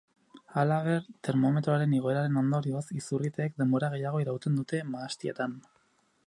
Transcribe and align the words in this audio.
Halaber, 0.59 1.03
termometroaren 1.27 1.93
igoeraren 1.97 2.39
ondorioz, 2.41 2.81
izurriteek 3.01 3.61
denbora 3.63 3.91
gehiago 3.97 4.23
irauten 4.25 4.57
dute 4.63 4.81
mahastietan. 4.97 5.55